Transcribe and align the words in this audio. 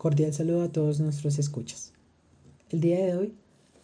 Cordial 0.00 0.32
saludo 0.32 0.62
a 0.62 0.72
todos 0.72 0.98
nuestros 0.98 1.38
escuchas. 1.38 1.92
El 2.70 2.80
día 2.80 3.04
de 3.04 3.18
hoy 3.18 3.34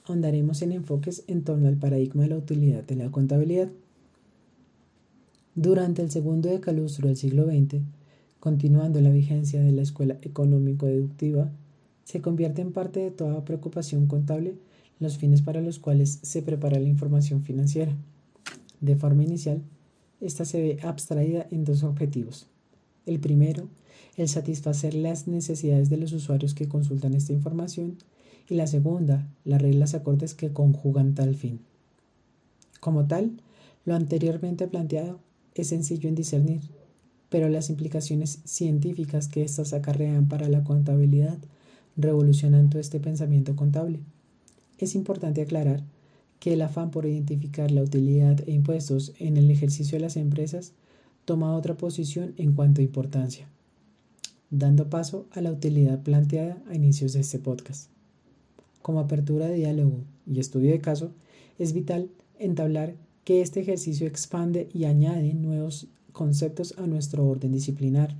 ahondaremos 0.06 0.62
en 0.62 0.72
enfoques 0.72 1.24
en 1.26 1.44
torno 1.44 1.68
al 1.68 1.76
paradigma 1.76 2.22
de 2.22 2.30
la 2.30 2.38
utilidad 2.38 2.82
de 2.84 2.96
la 2.96 3.10
contabilidad. 3.10 3.68
Durante 5.54 6.00
el 6.00 6.10
segundo 6.10 6.48
decalustro 6.48 7.08
del 7.08 7.18
siglo 7.18 7.44
XX, 7.44 7.82
continuando 8.40 8.98
la 9.02 9.10
vigencia 9.10 9.60
de 9.60 9.72
la 9.72 9.82
escuela 9.82 10.16
económico-deductiva, 10.22 11.50
se 12.04 12.22
convierte 12.22 12.62
en 12.62 12.72
parte 12.72 13.00
de 13.00 13.10
toda 13.10 13.44
preocupación 13.44 14.06
contable 14.06 14.54
los 14.98 15.18
fines 15.18 15.42
para 15.42 15.60
los 15.60 15.78
cuales 15.78 16.20
se 16.22 16.40
prepara 16.40 16.80
la 16.80 16.88
información 16.88 17.42
financiera. 17.42 17.94
De 18.80 18.96
forma 18.96 19.22
inicial, 19.22 19.60
esta 20.22 20.46
se 20.46 20.62
ve 20.62 20.78
abstraída 20.82 21.46
en 21.50 21.64
dos 21.66 21.82
objetivos. 21.82 22.46
El 23.06 23.20
primero 23.20 23.68
el 24.16 24.28
satisfacer 24.28 24.94
las 24.94 25.28
necesidades 25.28 25.90
de 25.90 25.98
los 25.98 26.12
usuarios 26.12 26.54
que 26.54 26.68
consultan 26.68 27.14
esta 27.14 27.32
información 27.32 27.98
y 28.48 28.54
la 28.54 28.66
segunda, 28.66 29.28
las 29.44 29.60
reglas 29.60 29.94
acordes 29.94 30.34
que 30.34 30.52
conjugan 30.52 31.14
tal 31.14 31.34
fin. 31.34 31.60
Como 32.80 33.06
tal, 33.06 33.32
lo 33.84 33.94
anteriormente 33.94 34.68
planteado 34.68 35.20
es 35.54 35.68
sencillo 35.68 36.08
en 36.08 36.14
discernir, 36.14 36.62
pero 37.28 37.48
las 37.48 37.68
implicaciones 37.68 38.40
científicas 38.44 39.28
que 39.28 39.42
éstas 39.42 39.72
acarrean 39.72 40.28
para 40.28 40.48
la 40.48 40.64
contabilidad 40.64 41.38
revolucionan 41.96 42.70
todo 42.70 42.80
este 42.80 43.00
pensamiento 43.00 43.56
contable. 43.56 44.00
Es 44.78 44.94
importante 44.94 45.42
aclarar 45.42 45.82
que 46.40 46.52
el 46.52 46.62
afán 46.62 46.90
por 46.90 47.06
identificar 47.06 47.70
la 47.70 47.82
utilidad 47.82 48.40
e 48.46 48.52
impuestos 48.52 49.12
en 49.18 49.36
el 49.36 49.50
ejercicio 49.50 49.96
de 49.96 50.02
las 50.02 50.16
empresas 50.16 50.72
toma 51.26 51.54
otra 51.54 51.76
posición 51.76 52.32
en 52.38 52.54
cuanto 52.54 52.80
a 52.80 52.84
importancia 52.84 53.48
dando 54.50 54.88
paso 54.88 55.26
a 55.32 55.40
la 55.40 55.50
utilidad 55.50 56.02
planteada 56.02 56.62
a 56.68 56.74
inicios 56.74 57.12
de 57.12 57.20
este 57.20 57.38
podcast. 57.38 57.90
Como 58.82 59.00
apertura 59.00 59.46
de 59.46 59.56
diálogo 59.56 59.98
y 60.26 60.38
estudio 60.38 60.70
de 60.70 60.80
caso, 60.80 61.10
es 61.58 61.72
vital 61.72 62.08
entablar 62.38 62.94
que 63.24 63.40
este 63.40 63.60
ejercicio 63.60 64.06
expande 64.06 64.68
y 64.72 64.84
añade 64.84 65.34
nuevos 65.34 65.88
conceptos 66.12 66.74
a 66.78 66.86
nuestro 66.86 67.26
orden 67.26 67.52
disciplinar. 67.52 68.14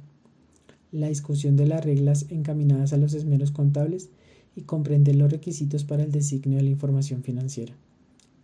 La 0.90 1.08
discusión 1.08 1.56
de 1.56 1.66
las 1.66 1.84
reglas 1.84 2.26
encaminadas 2.30 2.92
a 2.92 2.96
los 2.96 3.14
esmeros 3.14 3.52
contables 3.52 4.08
y 4.56 4.62
comprender 4.62 5.16
los 5.16 5.30
requisitos 5.30 5.84
para 5.84 6.02
el 6.02 6.10
designio 6.10 6.58
de 6.58 6.64
la 6.64 6.70
información 6.70 7.22
financiera. 7.22 7.74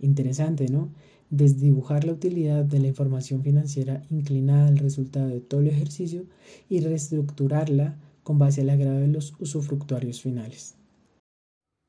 Interesante, 0.01 0.69
¿no? 0.69 0.89
Desdibujar 1.33 2.05
la 2.05 2.13
utilidad 2.13 2.63
de 2.63 2.79
la 2.79 2.89
información 2.89 3.43
financiera 3.43 4.03
inclinada 4.11 4.69
al 4.69 4.77
resultado 4.77 5.29
de 5.29 5.41
todo 5.41 5.63
el 5.63 5.69
ejercicio 5.69 6.27
y 6.69 6.81
reestructurarla 6.81 7.97
con 8.23 8.39
base 8.39 8.61
al 8.61 8.69
agrado 8.69 9.01
de 9.01 9.09
los 9.09 9.35
usufructuarios 9.39 10.21
finales. 10.21 10.77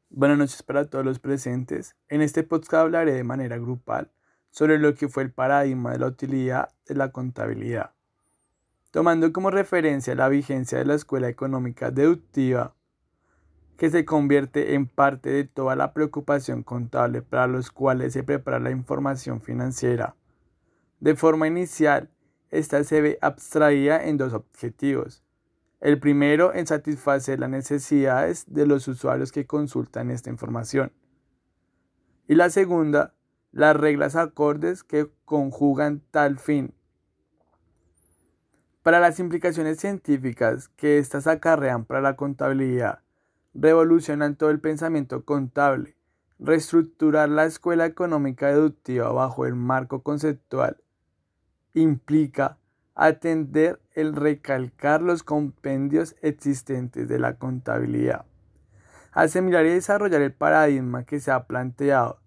Buenas 0.09 0.37
noches 0.37 0.63
para 0.63 0.85
todos 0.85 1.03
los 1.03 1.19
presentes. 1.19 1.97
En 2.07 2.21
este 2.21 2.43
podcast 2.43 2.85
hablaré 2.85 3.11
de 3.11 3.25
manera 3.25 3.57
grupal 3.57 4.09
sobre 4.49 4.79
lo 4.79 4.95
que 4.95 5.09
fue 5.09 5.23
el 5.23 5.33
paradigma 5.33 5.91
de 5.91 5.99
la 5.99 6.07
utilidad 6.07 6.69
de 6.87 6.95
la 6.95 7.11
contabilidad. 7.11 7.91
Tomando 8.91 9.33
como 9.33 9.51
referencia 9.51 10.15
la 10.15 10.29
vigencia 10.29 10.77
de 10.77 10.85
la 10.85 10.95
escuela 10.95 11.27
económica 11.27 11.91
deductiva 11.91 12.75
que 13.77 13.89
se 13.89 14.05
convierte 14.05 14.75
en 14.75 14.87
parte 14.87 15.29
de 15.29 15.43
toda 15.45 15.75
la 15.75 15.93
preocupación 15.93 16.63
contable 16.63 17.21
para 17.21 17.47
los 17.47 17.71
cuales 17.71 18.13
se 18.13 18.23
prepara 18.23 18.59
la 18.59 18.71
información 18.71 19.41
financiera. 19.41 20.15
De 20.99 21.15
forma 21.15 21.47
inicial, 21.47 22.09
esta 22.49 22.83
se 22.83 23.01
ve 23.01 23.17
abstraída 23.21 24.05
en 24.05 24.17
dos 24.17 24.33
objetivos. 24.33 25.23
El 25.81 25.99
primero 25.99 26.53
en 26.53 26.65
satisfacer 26.65 27.39
las 27.39 27.49
necesidades 27.49 28.45
de 28.47 28.65
los 28.65 28.87
usuarios 28.87 29.31
que 29.31 29.45
consultan 29.45 30.11
esta 30.11 30.29
información. 30.29 30.93
Y 32.27 32.35
la 32.35 32.49
segunda, 32.49 33.15
las 33.51 33.75
reglas 33.75 34.15
acordes 34.15 34.83
que 34.83 35.09
conjugan 35.25 36.01
tal 36.11 36.39
fin. 36.39 36.73
Para 38.81 38.99
las 38.99 39.19
implicaciones 39.19 39.79
científicas 39.79 40.69
que 40.69 40.99
éstas 40.99 41.27
acarrean 41.27 41.85
para 41.85 42.01
la 42.01 42.15
contabilidad, 42.15 43.02
revolucionan 43.53 44.35
todo 44.35 44.49
el 44.49 44.59
pensamiento 44.59 45.25
contable, 45.25 45.95
reestructurar 46.39 47.29
la 47.29 47.45
escuela 47.45 47.85
económica 47.85 48.47
deductiva 48.47 49.11
bajo 49.11 49.45
el 49.45 49.55
marco 49.55 50.03
conceptual 50.03 50.77
implica 51.73 52.57
atender 52.95 53.81
el 53.93 54.15
recalcar 54.15 55.01
los 55.01 55.23
compendios 55.23 56.15
existentes 56.21 57.07
de 57.07 57.19
la 57.19 57.37
contabilidad, 57.37 58.25
asimilar 59.11 59.65
y 59.65 59.69
desarrollar 59.69 60.21
el 60.21 60.33
paradigma 60.33 61.03
que 61.03 61.19
se 61.19 61.31
ha 61.31 61.47
planteado, 61.47 62.19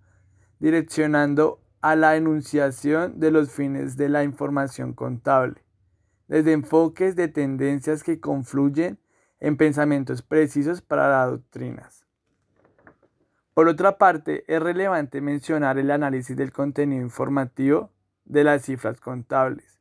direccionando 0.59 1.60
a 1.81 1.94
la 1.94 2.16
enunciación 2.16 3.20
de 3.20 3.31
los 3.31 3.50
fines 3.50 3.97
de 3.97 4.09
la 4.09 4.25
información 4.25 4.92
contable, 4.92 5.62
desde 6.26 6.53
enfoques 6.53 7.15
de 7.15 7.28
tendencias 7.28 8.03
que 8.03 8.19
confluyen 8.19 8.98
en 9.41 9.56
pensamientos 9.56 10.22
precisos 10.22 10.82
para 10.82 11.08
las 11.08 11.30
doctrinas. 11.30 12.06
Por 13.54 13.69
otra 13.69 13.97
parte, 13.97 14.44
es 14.48 14.60
relevante 14.60 15.20
mencionar 15.20 15.78
el 15.78 15.91
análisis 15.91 16.36
del 16.36 16.52
contenido 16.52 17.02
informativo 17.02 17.91
de 18.24 18.44
las 18.44 18.62
cifras 18.62 19.00
contables, 19.00 19.80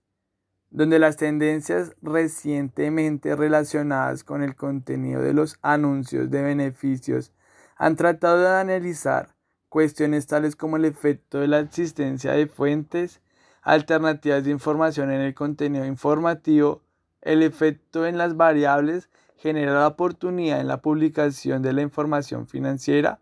donde 0.70 1.00
las 1.00 1.18
tendencias 1.18 1.96
recientemente 2.02 3.36
relacionadas 3.36 4.24
con 4.24 4.44
el 4.44 4.56
contenido 4.56 5.22
de 5.22 5.34
los 5.34 5.58
anuncios 5.62 6.30
de 6.32 6.42
beneficios 6.42 7.34
han 7.76 7.96
tratado 7.96 8.40
de 8.40 8.48
analizar 8.48 9.36
cuestiones 9.68 10.28
tales 10.28 10.56
como 10.56 10.78
el 10.78 10.86
efecto 10.86 11.40
de 11.40 11.50
la 11.50 11.60
existencia 11.60 12.32
de 12.32 12.48
fuentes 12.48 13.22
alternativas 13.62 14.44
de 14.46 14.52
información 14.52 15.12
en 15.12 15.20
el 15.20 15.34
contenido 15.34 15.86
informativo, 15.86 16.82
el 17.22 17.44
efecto 17.44 18.06
en 18.06 18.18
las 18.18 18.38
variables 18.38 19.10
genera 19.38 19.74
la 19.74 19.88
oportunidad 19.88 20.60
en 20.60 20.68
la 20.68 20.82
publicación 20.82 21.62
de 21.62 21.74
la 21.74 21.82
información 21.82 22.48
financiera. 22.48 23.20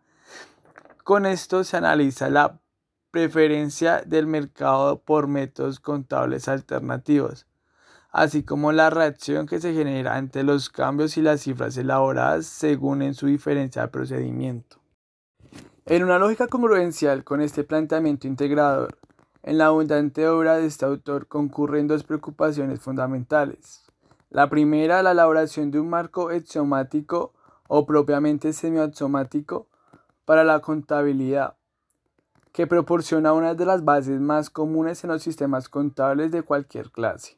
Con 1.03 1.25
esto 1.25 1.63
se 1.63 1.77
analiza 1.77 2.29
la 2.29 2.59
preferencia 3.11 4.01
del 4.01 4.25
mercado 4.25 5.01
por 5.01 5.27
métodos 5.27 5.79
contables 5.79 6.47
alternativos, 6.47 7.45
así 8.11 8.43
como 8.43 8.71
la 8.71 8.89
reacción 8.89 9.45
que 9.45 9.59
se 9.59 9.73
genera 9.73 10.15
ante 10.15 10.43
los 10.43 10.69
cambios 10.69 11.17
y 11.17 11.21
las 11.21 11.41
cifras 11.41 11.77
elaboradas 11.77 12.45
según 12.45 13.01
en 13.01 13.13
su 13.13 13.27
diferencia 13.27 13.83
de 13.83 13.87
procedimiento. 13.89 14.77
En 15.85 16.03
una 16.03 16.17
lógica 16.17 16.47
congruencial 16.47 17.23
con 17.23 17.41
este 17.41 17.63
planteamiento 17.63 18.25
integrador, 18.25 18.97
en 19.43 19.57
la 19.57 19.65
abundante 19.65 20.27
obra 20.27 20.55
de 20.55 20.65
este 20.65 20.85
autor 20.85 21.27
concurren 21.27 21.87
dos 21.87 22.03
preocupaciones 22.05 22.79
fundamentales. 22.79 23.83
La 24.33 24.49
primera, 24.49 25.03
la 25.03 25.11
elaboración 25.11 25.69
de 25.69 25.79
un 25.79 25.91
marco 25.91 26.29
axiomático 26.29 27.33
o 27.67 27.85
propiamente 27.85 28.51
semiaxiomático 28.51 29.67
para 30.25 30.43
la 30.43 30.59
contabilidad, 30.59 31.53
que 32.51 32.65
proporciona 32.65 33.33
una 33.33 33.53
de 33.53 33.67
las 33.67 33.85
bases 33.85 34.19
más 34.19 34.49
comunes 34.49 35.03
en 35.03 35.11
los 35.11 35.21
sistemas 35.21 35.69
contables 35.69 36.31
de 36.31 36.41
cualquier 36.41 36.89
clase. 36.89 37.37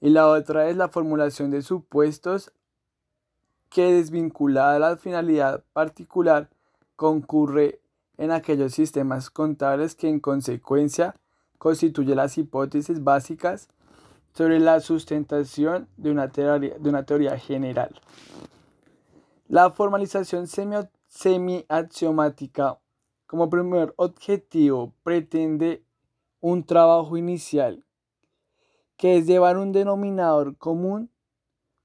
Y 0.00 0.10
la 0.10 0.28
otra 0.28 0.68
es 0.68 0.76
la 0.76 0.86
formulación 0.86 1.50
de 1.50 1.62
supuestos 1.62 2.52
que 3.68 3.92
desvinculada 3.92 4.74
de 4.74 4.78
la 4.78 4.96
finalidad 4.98 5.64
particular 5.72 6.48
concurre 6.94 7.80
en 8.18 8.30
aquellos 8.30 8.72
sistemas 8.72 9.30
contables 9.30 9.96
que 9.96 10.08
en 10.08 10.20
consecuencia 10.20 11.16
constituyen 11.58 12.18
las 12.18 12.38
hipótesis 12.38 13.02
básicas 13.02 13.68
sobre 14.32 14.60
la 14.60 14.80
sustentación 14.80 15.88
de 15.96 16.10
una 16.10 16.30
teoría, 16.30 17.38
general. 17.38 17.98
La 19.48 19.70
formalización 19.70 20.46
semi-axiomática 20.46 22.78
como 23.26 23.50
primer 23.50 23.92
objetivo 23.96 24.92
pretende 25.02 25.82
un 26.40 26.64
trabajo 26.64 27.16
inicial 27.16 27.84
que 28.96 29.16
es 29.16 29.26
llevar 29.26 29.56
un 29.56 29.72
denominador 29.72 30.56
común 30.58 31.10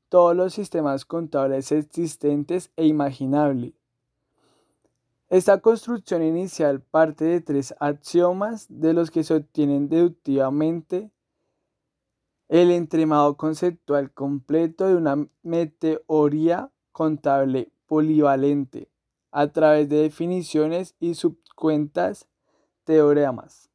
todos 0.09 0.35
los 0.35 0.53
sistemas 0.53 1.05
contables 1.05 1.71
existentes 1.71 2.71
e 2.75 2.87
imaginables. 2.87 3.73
Esta 5.29 5.61
construcción 5.61 6.23
inicial 6.23 6.81
parte 6.81 7.23
de 7.23 7.39
tres 7.39 7.73
axiomas 7.79 8.67
de 8.69 8.93
los 8.93 9.11
que 9.11 9.23
se 9.23 9.33
obtienen 9.33 9.87
deductivamente 9.87 11.09
el 12.49 12.71
entremado 12.71 13.37
conceptual 13.37 14.11
completo 14.11 14.87
de 14.87 14.95
una 14.95 15.27
meteoría 15.43 16.71
contable 16.91 17.71
polivalente 17.87 18.89
a 19.31 19.47
través 19.47 19.89
de 19.89 19.97
definiciones 19.97 20.95
y 20.99 21.15
subcuentas 21.15 22.27
teoremas. 22.83 23.69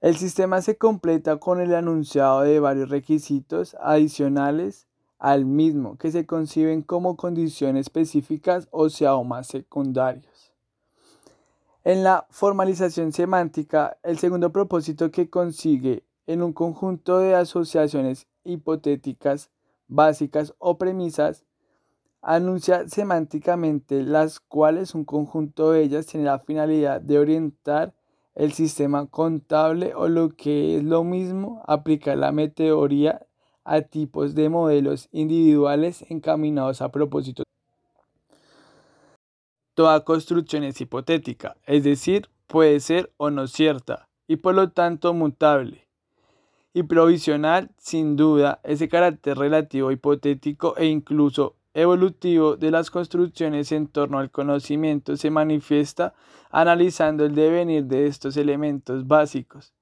El 0.00 0.16
sistema 0.16 0.60
se 0.62 0.76
completa 0.76 1.36
con 1.36 1.60
el 1.60 1.72
enunciado 1.72 2.42
de 2.42 2.60
varios 2.60 2.88
requisitos 2.88 3.76
adicionales 3.80 4.86
al 5.18 5.44
mismo, 5.44 5.96
que 5.96 6.10
se 6.10 6.26
conciben 6.26 6.82
como 6.82 7.16
condiciones 7.16 7.82
específicas 7.86 8.66
o 8.72 8.90
sea 8.90 9.14
o 9.14 9.22
más 9.22 9.46
secundarios. 9.46 10.52
En 11.84 12.02
la 12.02 12.26
formalización 12.30 13.12
semántica, 13.12 13.96
el 14.02 14.18
segundo 14.18 14.50
propósito 14.50 15.12
que 15.12 15.30
consigue 15.30 16.04
en 16.32 16.42
un 16.42 16.52
conjunto 16.52 17.18
de 17.18 17.34
asociaciones 17.34 18.26
hipotéticas, 18.44 19.50
básicas 19.86 20.54
o 20.58 20.78
premisas, 20.78 21.44
anuncia 22.22 22.88
semánticamente 22.88 24.02
las 24.02 24.40
cuales 24.40 24.94
un 24.94 25.04
conjunto 25.04 25.72
de 25.72 25.82
ellas 25.82 26.06
tiene 26.06 26.24
la 26.26 26.38
finalidad 26.38 27.00
de 27.00 27.18
orientar 27.18 27.94
el 28.34 28.52
sistema 28.52 29.06
contable 29.06 29.94
o 29.94 30.08
lo 30.08 30.30
que 30.30 30.78
es 30.78 30.84
lo 30.84 31.04
mismo, 31.04 31.62
aplicar 31.66 32.16
la 32.16 32.32
meteoría 32.32 33.26
a 33.64 33.82
tipos 33.82 34.34
de 34.34 34.48
modelos 34.48 35.08
individuales 35.12 36.04
encaminados 36.08 36.80
a 36.80 36.90
propósito. 36.90 37.42
Toda 39.74 40.04
construcción 40.04 40.64
es 40.64 40.80
hipotética, 40.80 41.56
es 41.66 41.84
decir, 41.84 42.30
puede 42.46 42.80
ser 42.80 43.12
o 43.18 43.30
no 43.30 43.46
cierta, 43.46 44.08
y 44.26 44.36
por 44.36 44.54
lo 44.54 44.70
tanto 44.70 45.12
mutable. 45.12 45.91
Y 46.74 46.84
provisional, 46.84 47.70
sin 47.78 48.16
duda, 48.16 48.60
ese 48.64 48.88
carácter 48.88 49.36
relativo, 49.38 49.92
hipotético 49.92 50.76
e 50.76 50.86
incluso 50.86 51.56
evolutivo 51.74 52.56
de 52.56 52.70
las 52.70 52.90
construcciones 52.90 53.72
en 53.72 53.86
torno 53.86 54.18
al 54.18 54.30
conocimiento 54.30 55.16
se 55.16 55.30
manifiesta 55.30 56.14
analizando 56.50 57.24
el 57.24 57.34
devenir 57.34 57.84
de 57.84 58.06
estos 58.06 58.36
elementos 58.36 59.06
básicos 59.06 59.72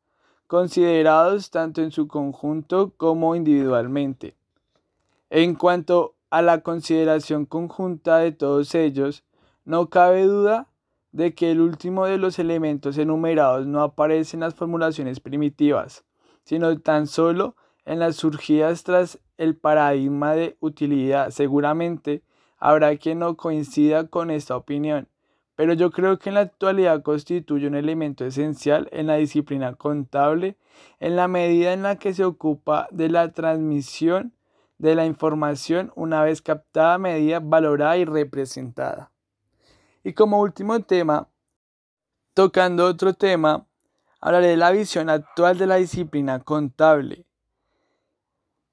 considerados 0.50 1.52
tanto 1.52 1.80
en 1.80 1.92
su 1.92 2.08
conjunto 2.08 2.92
como 2.96 3.36
individualmente. 3.36 4.34
En 5.30 5.54
cuanto 5.54 6.16
a 6.28 6.42
la 6.42 6.62
consideración 6.62 7.46
conjunta 7.46 8.18
de 8.18 8.32
todos 8.32 8.74
ellos, 8.74 9.22
no 9.64 9.90
cabe 9.90 10.24
duda 10.24 10.66
de 11.12 11.36
que 11.36 11.52
el 11.52 11.60
último 11.60 12.06
de 12.06 12.18
los 12.18 12.40
elementos 12.40 12.98
enumerados 12.98 13.68
no 13.68 13.80
aparece 13.80 14.36
en 14.36 14.40
las 14.40 14.56
formulaciones 14.56 15.20
primitivas, 15.20 16.04
sino 16.50 16.80
tan 16.80 17.06
solo 17.06 17.54
en 17.84 18.00
las 18.00 18.16
surgidas 18.16 18.82
tras 18.82 19.20
el 19.38 19.54
paradigma 19.54 20.34
de 20.34 20.56
utilidad. 20.58 21.30
Seguramente 21.30 22.24
habrá 22.58 22.96
quien 22.96 23.20
no 23.20 23.36
coincida 23.36 24.08
con 24.08 24.32
esta 24.32 24.56
opinión, 24.56 25.06
pero 25.54 25.74
yo 25.74 25.92
creo 25.92 26.18
que 26.18 26.30
en 26.30 26.34
la 26.34 26.40
actualidad 26.40 27.04
constituye 27.04 27.68
un 27.68 27.76
elemento 27.76 28.24
esencial 28.24 28.88
en 28.90 29.06
la 29.06 29.14
disciplina 29.14 29.74
contable 29.74 30.56
en 30.98 31.14
la 31.14 31.28
medida 31.28 31.72
en 31.72 31.84
la 31.84 32.00
que 32.00 32.14
se 32.14 32.24
ocupa 32.24 32.88
de 32.90 33.10
la 33.10 33.30
transmisión 33.30 34.32
de 34.78 34.96
la 34.96 35.06
información 35.06 35.92
una 35.94 36.24
vez 36.24 36.42
captada, 36.42 36.98
medida, 36.98 37.38
valorada 37.38 37.96
y 37.96 38.04
representada. 38.06 39.12
Y 40.02 40.14
como 40.14 40.40
último 40.40 40.80
tema, 40.80 41.28
tocando 42.34 42.86
otro 42.86 43.14
tema, 43.14 43.68
hablaré 44.20 44.48
de 44.48 44.56
la 44.56 44.70
visión 44.70 45.08
actual 45.08 45.58
de 45.58 45.66
la 45.66 45.76
disciplina 45.76 46.40
contable, 46.40 47.26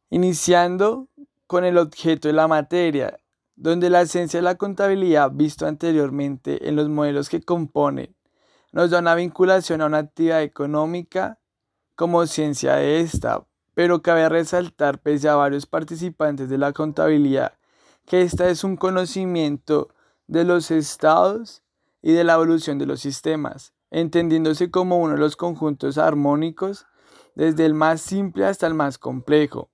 iniciando 0.09 1.07
con 1.47 1.63
el 1.63 1.77
objeto 1.77 2.27
de 2.27 2.33
la 2.33 2.47
materia, 2.47 3.19
donde 3.55 3.89
la 3.89 4.01
esencia 4.01 4.39
de 4.39 4.43
la 4.43 4.55
contabilidad 4.55 5.31
visto 5.31 5.65
anteriormente 5.65 6.67
en 6.67 6.75
los 6.75 6.89
modelos 6.89 7.29
que 7.29 7.41
componen 7.41 8.15
nos 8.71 8.91
da 8.91 8.99
una 8.99 9.15
vinculación 9.15 9.81
a 9.81 9.85
una 9.87 9.99
actividad 9.99 10.43
económica 10.43 11.39
como 11.95 12.27
ciencia 12.27 12.75
de 12.75 12.99
esta, 12.99 13.43
pero 13.73 14.01
cabe 14.01 14.29
resaltar, 14.29 14.99
pese 14.99 15.29
a 15.29 15.35
varios 15.35 15.65
participantes 15.65 16.49
de 16.49 16.57
la 16.57 16.73
contabilidad, 16.73 17.53
que 18.05 18.21
esta 18.21 18.49
es 18.49 18.63
un 18.63 18.75
conocimiento 18.75 19.89
de 20.27 20.43
los 20.43 20.69
estados 20.69 21.63
y 22.01 22.11
de 22.11 22.23
la 22.23 22.33
evolución 22.33 22.77
de 22.77 22.85
los 22.85 22.99
sistemas, 22.99 23.73
entendiéndose 23.91 24.71
como 24.71 24.97
uno 24.99 25.13
de 25.13 25.19
los 25.19 25.35
conjuntos 25.35 25.97
armónicos 25.97 26.85
desde 27.35 27.65
el 27.65 27.73
más 27.73 28.01
simple 28.01 28.45
hasta 28.45 28.67
el 28.67 28.73
más 28.73 28.97
complejo. 28.97 29.69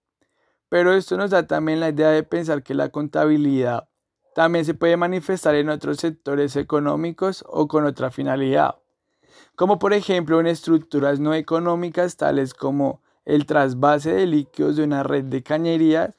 Pero 0.69 0.93
esto 0.93 1.17
nos 1.17 1.29
da 1.29 1.47
también 1.47 1.79
la 1.79 1.89
idea 1.89 2.09
de 2.09 2.23
pensar 2.23 2.63
que 2.63 2.73
la 2.73 2.89
contabilidad 2.89 3.87
también 4.33 4.65
se 4.65 4.73
puede 4.73 4.97
manifestar 4.97 5.55
en 5.55 5.69
otros 5.69 5.97
sectores 5.97 6.55
económicos 6.55 7.43
o 7.47 7.67
con 7.67 7.85
otra 7.85 8.09
finalidad, 8.09 8.75
como 9.55 9.77
por 9.77 9.93
ejemplo 9.93 10.39
en 10.39 10.47
estructuras 10.47 11.19
no 11.19 11.33
económicas 11.33 12.17
tales 12.17 12.53
como 12.53 13.01
el 13.25 13.45
trasvase 13.45 14.13
de 14.13 14.25
líquidos 14.25 14.75
de 14.75 14.83
una 14.83 15.03
red 15.03 15.25
de 15.25 15.43
cañerías 15.43 16.17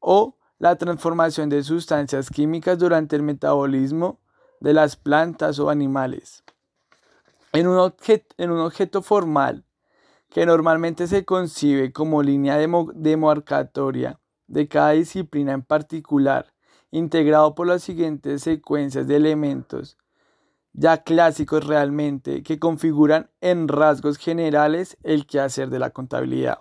o 0.00 0.36
la 0.58 0.76
transformación 0.76 1.48
de 1.48 1.62
sustancias 1.62 2.30
químicas 2.30 2.78
durante 2.78 3.16
el 3.16 3.22
metabolismo 3.22 4.20
de 4.60 4.72
las 4.72 4.96
plantas 4.96 5.58
o 5.58 5.70
animales. 5.70 6.42
En 7.56 7.68
un, 7.68 7.94
en 8.36 8.50
un 8.50 8.58
objeto 8.58 9.00
formal, 9.00 9.64
que 10.28 10.44
normalmente 10.44 11.06
se 11.06 11.24
concibe 11.24 11.90
como 11.90 12.22
línea 12.22 12.58
demarcatoria 12.58 14.20
de 14.46 14.68
cada 14.68 14.90
disciplina 14.90 15.54
en 15.54 15.62
particular, 15.62 16.52
integrado 16.90 17.54
por 17.54 17.66
las 17.66 17.82
siguientes 17.82 18.42
secuencias 18.42 19.06
de 19.06 19.16
elementos, 19.16 19.96
ya 20.74 21.02
clásicos 21.02 21.66
realmente, 21.66 22.42
que 22.42 22.58
configuran 22.58 23.30
en 23.40 23.68
rasgos 23.68 24.18
generales 24.18 24.98
el 25.02 25.26
quehacer 25.26 25.70
de 25.70 25.78
la 25.78 25.88
contabilidad. 25.88 26.58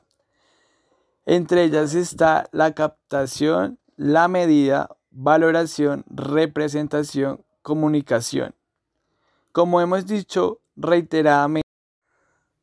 Entre 1.25 1.65
ellas 1.65 1.93
está 1.93 2.47
la 2.53 2.73
captación, 2.73 3.79
la 3.97 4.29
medida, 4.29 4.95
valoración, 5.11 6.05
representación, 6.07 7.43
comunicación. 7.63 8.55
Como 9.51 9.81
hemos 9.81 10.05
dicho 10.05 10.61
reiteradamente, 10.75 11.65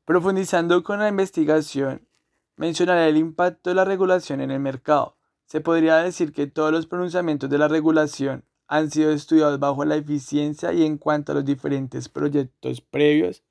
Profundizando 0.05 0.83
con 0.83 0.99
la 0.99 1.09
investigación, 1.09 2.09
mencionaré 2.57 3.09
el 3.09 3.17
impacto 3.17 3.71
de 3.71 3.77
la 3.77 3.85
regulación 3.85 4.41
en 4.41 4.51
el 4.51 4.59
mercado. 4.59 5.17
Se 5.47 5.61
podría 5.61 5.99
decir 5.99 6.33
que 6.33 6.49
todos 6.49 6.73
los 6.73 6.87
pronunciamientos 6.87 7.49
de 7.49 7.59
la 7.59 7.69
regulación 7.69 8.45
han 8.67 8.91
sido 8.91 9.13
estudiados 9.13 9.61
bajo 9.61 9.85
la 9.85 9.97
eficiencia 9.97 10.73
y 10.73 10.85
en 10.85 10.99
cuanto 10.99 11.33
a 11.33 11.35
los 11.37 11.45
diferentes 11.45 12.09
proyectos 12.09 12.81
previos, 12.81 13.43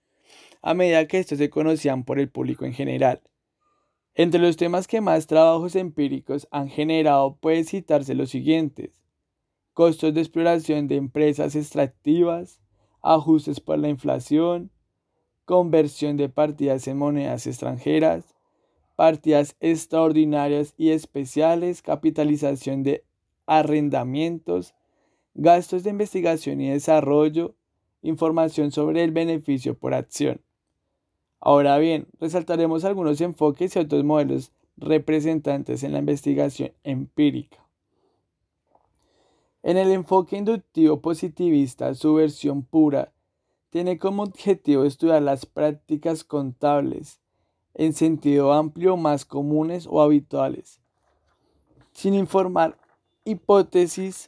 a 0.61 0.73
medida 0.73 1.07
que 1.07 1.19
estos 1.19 1.37
se 1.37 1.49
conocían 1.49 2.03
por 2.03 2.19
el 2.19 2.29
público 2.29 2.65
en 2.65 2.73
general. 2.73 3.21
Entre 4.13 4.39
los 4.39 4.57
temas 4.57 4.87
que 4.87 5.01
más 5.01 5.27
trabajos 5.27 5.75
empíricos 5.75 6.47
han 6.51 6.69
generado 6.69 7.37
puede 7.37 7.63
citarse 7.63 8.13
los 8.13 8.29
siguientes. 8.29 9.01
Costos 9.73 10.13
de 10.13 10.21
exploración 10.21 10.87
de 10.87 10.97
empresas 10.97 11.55
extractivas, 11.55 12.60
ajustes 13.01 13.59
por 13.59 13.79
la 13.79 13.89
inflación, 13.89 14.71
conversión 15.45 16.17
de 16.17 16.29
partidas 16.29 16.87
en 16.87 16.97
monedas 16.97 17.47
extranjeras, 17.47 18.35
partidas 18.95 19.55
extraordinarias 19.59 20.73
y 20.77 20.91
especiales, 20.91 21.81
capitalización 21.81 22.83
de 22.83 23.03
arrendamientos, 23.45 24.75
gastos 25.33 25.83
de 25.83 25.89
investigación 25.89 26.61
y 26.61 26.69
desarrollo, 26.69 27.55
información 28.01 28.71
sobre 28.71 29.03
el 29.03 29.11
beneficio 29.11 29.77
por 29.77 29.93
acción. 29.93 30.41
Ahora 31.39 31.77
bien, 31.79 32.07
resaltaremos 32.19 32.85
algunos 32.85 33.19
enfoques 33.19 33.75
y 33.75 33.79
otros 33.79 34.03
modelos 34.03 34.51
representantes 34.77 35.83
en 35.83 35.93
la 35.93 35.99
investigación 35.99 36.71
empírica. 36.83 37.57
En 39.63 39.77
el 39.77 39.91
enfoque 39.91 40.37
inductivo 40.37 41.01
positivista, 41.01 41.93
su 41.93 42.15
versión 42.15 42.63
pura 42.63 43.11
tiene 43.69 43.99
como 43.99 44.23
objetivo 44.23 44.83
estudiar 44.83 45.21
las 45.21 45.45
prácticas 45.45 46.23
contables 46.23 47.19
en 47.73 47.93
sentido 47.93 48.53
amplio 48.53 48.97
más 48.97 49.23
comunes 49.23 49.87
o 49.89 50.01
habituales, 50.01 50.81
sin 51.93 52.13
informar 52.15 52.77
hipótesis 53.23 54.27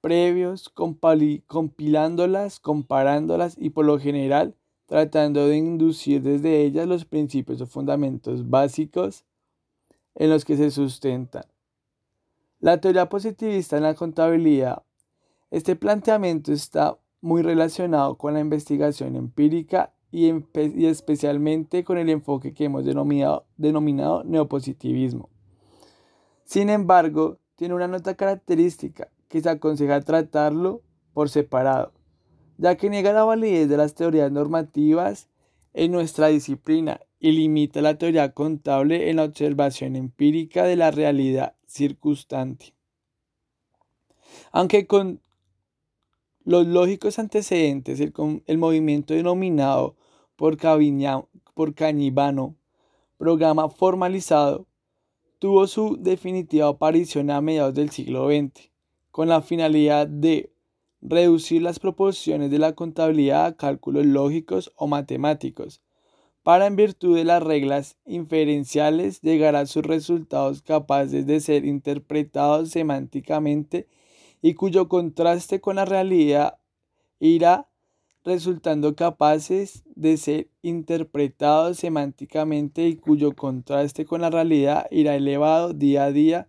previos, 0.00 0.68
compilándolas, 0.68 2.60
comparándolas 2.60 3.56
y 3.58 3.70
por 3.70 3.86
lo 3.86 3.98
general 3.98 4.54
tratando 4.86 5.48
de 5.48 5.56
inducir 5.56 6.22
desde 6.22 6.62
ellas 6.62 6.86
los 6.86 7.04
principios 7.06 7.60
o 7.60 7.66
fundamentos 7.66 8.48
básicos 8.50 9.24
en 10.14 10.30
los 10.30 10.44
que 10.44 10.56
se 10.56 10.70
sustentan. 10.70 11.44
La 12.60 12.80
teoría 12.80 13.08
positivista 13.08 13.76
en 13.76 13.82
la 13.82 13.94
contabilidad. 13.94 14.82
Este 15.50 15.76
planteamiento 15.76 16.52
está 16.52 16.98
muy 17.20 17.42
relacionado 17.42 18.16
con 18.16 18.34
la 18.34 18.40
investigación 18.40 19.16
empírica 19.16 19.94
y, 20.10 20.32
especialmente 20.86 21.84
con 21.84 21.98
el 21.98 22.08
enfoque 22.08 22.54
que 22.54 22.66
hemos 22.66 22.84
denominado, 22.84 23.46
denominado 23.56 24.22
neopositivismo. 24.24 25.28
Sin 26.44 26.70
embargo, 26.70 27.38
tiene 27.56 27.74
una 27.74 27.88
nota 27.88 28.14
característica 28.14 29.10
que 29.28 29.40
se 29.40 29.50
aconseja 29.50 30.00
tratarlo 30.02 30.82
por 31.12 31.30
separado, 31.30 31.92
ya 32.58 32.76
que 32.76 32.90
niega 32.90 33.12
la 33.12 33.24
validez 33.24 33.68
de 33.68 33.76
las 33.76 33.94
teorías 33.94 34.30
normativas 34.30 35.28
en 35.72 35.90
nuestra 35.90 36.28
disciplina 36.28 37.00
y 37.24 37.32
limita 37.32 37.80
la 37.80 37.96
teoría 37.96 38.34
contable 38.34 39.08
en 39.08 39.16
la 39.16 39.24
observación 39.24 39.96
empírica 39.96 40.64
de 40.64 40.76
la 40.76 40.90
realidad 40.90 41.54
circunstante. 41.66 42.74
Aunque 44.52 44.86
con 44.86 45.22
los 46.44 46.66
lógicos 46.66 47.18
antecedentes, 47.18 47.98
el, 47.98 48.58
movimiento 48.58 49.14
denominado 49.14 49.96
por, 50.36 50.58
por 51.54 51.74
Cañivano, 51.74 52.56
programa 53.16 53.70
formalizado, 53.70 54.66
tuvo 55.38 55.66
su 55.66 55.96
definitiva 55.98 56.68
aparición 56.68 57.30
a 57.30 57.40
mediados 57.40 57.72
del 57.72 57.88
siglo 57.88 58.28
XX, 58.28 58.70
con 59.10 59.30
la 59.30 59.40
finalidad 59.40 60.06
de 60.06 60.52
reducir 61.00 61.62
las 61.62 61.78
proporciones 61.78 62.50
de 62.50 62.58
la 62.58 62.74
contabilidad 62.74 63.46
a 63.46 63.56
cálculos 63.56 64.04
lógicos 64.04 64.74
o 64.76 64.86
matemáticos, 64.86 65.80
para 66.44 66.66
en 66.66 66.76
virtud 66.76 67.16
de 67.16 67.24
las 67.24 67.42
reglas 67.42 67.96
inferenciales 68.04 69.22
llegar 69.22 69.56
a 69.56 69.66
sus 69.66 69.82
resultados 69.82 70.62
capaces 70.62 71.26
de 71.26 71.40
ser 71.40 71.64
interpretados 71.64 72.70
semánticamente 72.70 73.88
y 74.42 74.52
cuyo 74.52 74.88
contraste 74.88 75.62
con 75.62 75.76
la 75.76 75.86
realidad 75.86 76.58
irá 77.18 77.66
resultando 78.24 78.94
capaces 78.94 79.84
de 79.94 80.18
ser 80.18 80.50
interpretados 80.60 81.78
semánticamente 81.78 82.88
y 82.88 82.96
cuyo 82.96 83.34
contraste 83.34 84.04
con 84.04 84.20
la 84.20 84.28
realidad 84.28 84.86
irá 84.90 85.16
elevado 85.16 85.72
día 85.72 86.04
a 86.04 86.12
día 86.12 86.48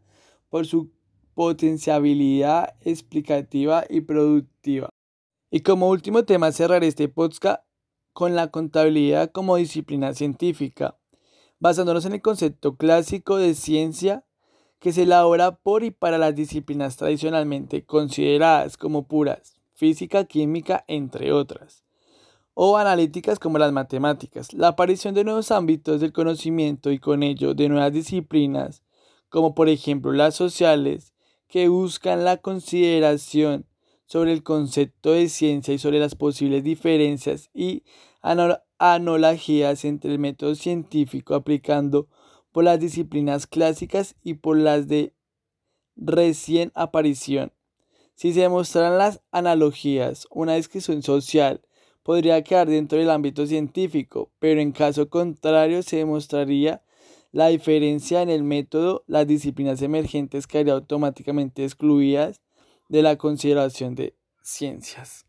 por 0.49 0.65
su 0.65 0.91
potenciabilidad 1.35 2.75
explicativa 2.81 3.85
y 3.89 4.01
productiva. 4.01 4.89
Y 5.51 5.61
como 5.61 5.89
último 5.89 6.25
tema 6.25 6.51
cerraré 6.51 6.87
este 6.87 7.07
podcast 7.07 7.64
con 8.15 8.33
la 8.33 8.47
contabilidad 8.47 9.29
como 9.31 9.57
disciplina 9.57 10.13
científica, 10.13 10.97
basándonos 11.59 12.05
en 12.05 12.13
el 12.13 12.21
concepto 12.21 12.77
clásico 12.77 13.35
de 13.35 13.53
ciencia 13.55 14.23
que 14.79 14.93
se 14.93 15.03
elabora 15.03 15.57
por 15.57 15.83
y 15.83 15.91
para 15.91 16.17
las 16.17 16.33
disciplinas 16.33 16.95
tradicionalmente 16.95 17.85
consideradas 17.85 18.77
como 18.77 19.05
puras, 19.05 19.59
física, 19.73 20.23
química, 20.23 20.85
entre 20.87 21.33
otras, 21.33 21.83
o 22.53 22.77
analíticas 22.77 23.37
como 23.37 23.57
las 23.57 23.73
matemáticas. 23.73 24.53
La 24.53 24.69
aparición 24.69 25.13
de 25.13 25.25
nuevos 25.25 25.51
ámbitos 25.51 25.99
del 25.99 26.13
conocimiento 26.13 26.91
y 26.91 26.99
con 26.99 27.21
ello 27.21 27.53
de 27.53 27.67
nuevas 27.67 27.91
disciplinas, 27.91 28.81
como 29.27 29.53
por 29.55 29.67
ejemplo 29.67 30.13
las 30.13 30.35
sociales, 30.35 31.13
que 31.49 31.67
buscan 31.67 32.23
la 32.23 32.37
consideración 32.37 33.65
sobre 34.05 34.33
el 34.33 34.43
concepto 34.43 35.11
de 35.11 35.29
ciencia 35.29 35.73
y 35.73 35.79
sobre 35.79 35.99
las 35.99 36.15
posibles 36.15 36.63
diferencias 36.63 37.49
y 37.53 37.83
analogías 38.77 39.85
entre 39.85 40.11
el 40.11 40.19
método 40.19 40.55
científico 40.55 41.35
aplicando 41.35 42.07
por 42.51 42.63
las 42.63 42.79
disciplinas 42.79 43.47
clásicas 43.47 44.15
y 44.23 44.35
por 44.35 44.57
las 44.57 44.87
de 44.87 45.13
recién 45.95 46.71
aparición. 46.75 47.51
Si 48.15 48.33
se 48.33 48.41
demostraran 48.41 48.97
las 48.97 49.21
analogías, 49.31 50.27
una 50.31 50.53
descripción 50.53 51.03
social 51.03 51.61
podría 52.03 52.43
quedar 52.43 52.69
dentro 52.69 52.97
del 52.97 53.09
ámbito 53.09 53.45
científico, 53.45 54.31
pero 54.39 54.61
en 54.61 54.71
caso 54.71 55.09
contrario 55.09 55.81
se 55.83 55.97
demostraría 55.97 56.81
la 57.31 57.47
diferencia 57.47 58.21
en 58.21 58.29
el 58.29 58.43
método, 58.43 59.03
las 59.07 59.27
disciplinas 59.27 59.81
emergentes 59.81 60.47
quedarían 60.47 60.77
automáticamente 60.77 61.65
excluidas 61.65 62.39
de 62.89 63.01
la 63.01 63.17
consideración 63.17 63.95
de 63.95 64.15
ciencias. 64.41 65.23